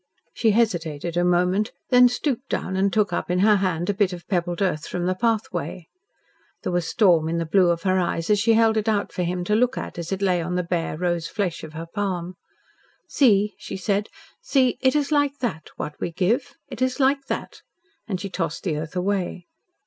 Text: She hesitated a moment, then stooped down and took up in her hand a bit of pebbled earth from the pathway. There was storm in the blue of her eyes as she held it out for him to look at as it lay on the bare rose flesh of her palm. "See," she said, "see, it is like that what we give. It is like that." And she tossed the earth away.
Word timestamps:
She 0.33 0.49
hesitated 0.49 1.15
a 1.15 1.23
moment, 1.23 1.73
then 1.91 2.09
stooped 2.09 2.49
down 2.49 2.75
and 2.75 2.91
took 2.91 3.13
up 3.13 3.29
in 3.29 3.37
her 3.41 3.57
hand 3.57 3.87
a 3.87 3.93
bit 3.93 4.13
of 4.13 4.27
pebbled 4.27 4.59
earth 4.59 4.87
from 4.87 5.05
the 5.05 5.13
pathway. 5.13 5.89
There 6.63 6.71
was 6.71 6.87
storm 6.87 7.29
in 7.29 7.37
the 7.37 7.45
blue 7.45 7.69
of 7.69 7.83
her 7.83 7.99
eyes 7.99 8.31
as 8.31 8.39
she 8.39 8.53
held 8.53 8.77
it 8.77 8.89
out 8.89 9.11
for 9.13 9.21
him 9.21 9.43
to 9.43 9.53
look 9.55 9.77
at 9.77 9.99
as 9.99 10.11
it 10.11 10.23
lay 10.23 10.41
on 10.41 10.55
the 10.55 10.63
bare 10.63 10.97
rose 10.97 11.27
flesh 11.27 11.63
of 11.63 11.73
her 11.73 11.85
palm. 11.85 12.33
"See," 13.07 13.53
she 13.59 13.77
said, 13.77 14.09
"see, 14.41 14.79
it 14.81 14.95
is 14.95 15.11
like 15.11 15.37
that 15.37 15.69
what 15.75 15.93
we 15.99 16.11
give. 16.11 16.55
It 16.67 16.81
is 16.81 16.99
like 16.99 17.27
that." 17.27 17.61
And 18.07 18.19
she 18.19 18.27
tossed 18.27 18.63
the 18.63 18.77
earth 18.77 18.95
away. 18.95 19.45